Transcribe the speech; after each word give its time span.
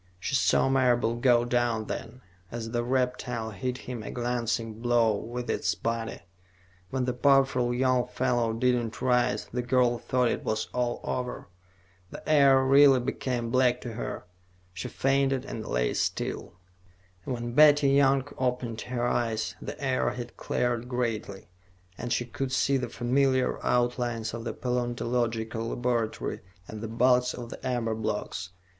She 0.19 0.33
saw 0.33 0.67
Marable 0.67 1.15
go 1.17 1.45
down, 1.45 1.85
then, 1.85 2.21
as 2.51 2.71
the 2.71 2.83
reptile 2.83 3.51
hit 3.51 3.77
him 3.77 4.01
a 4.01 4.09
glancing 4.09 4.81
blow 4.81 5.15
with 5.15 5.47
its 5.47 5.75
body. 5.75 6.21
When 6.89 7.05
the 7.05 7.13
powerful 7.13 7.71
young 7.71 8.07
fellow 8.07 8.51
did 8.51 8.73
not 8.73 8.99
rise, 8.99 9.45
the 9.53 9.61
girl 9.61 9.99
thought 9.99 10.29
it 10.31 10.43
was 10.43 10.69
all 10.73 11.01
over. 11.03 11.49
The 12.09 12.27
air 12.27 12.63
really 12.63 12.99
became 12.99 13.51
black 13.51 13.79
to 13.81 13.93
her; 13.93 14.25
she 14.73 14.87
fainted 14.87 15.45
and 15.45 15.67
lay 15.67 15.93
still. 15.93 16.53
When 17.25 17.53
Betty 17.53 17.89
Young 17.91 18.27
opened 18.39 18.81
her 18.81 19.05
eyes, 19.05 19.55
the 19.61 19.79
air 19.79 20.09
had 20.13 20.35
cleared 20.35 20.89
greatly, 20.89 21.47
and 21.95 22.11
she 22.11 22.25
could 22.25 22.51
see 22.51 22.75
the 22.77 22.89
familiar 22.89 23.63
outlines 23.63 24.33
of 24.33 24.45
the 24.45 24.53
paleontological 24.53 25.67
laboratory 25.69 26.39
and 26.67 26.81
the 26.81 26.87
bulks 26.87 27.35
of 27.35 27.51
the 27.51 27.63
amber 27.67 27.93
blocks. 27.93 28.49